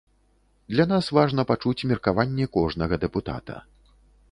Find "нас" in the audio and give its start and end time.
0.93-1.09